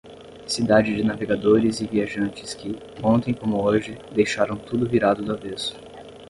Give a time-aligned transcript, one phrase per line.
[0.47, 5.77] Cidade de navegadores e viajantes que, ontem como hoje, deixaram tudo virado do avesso.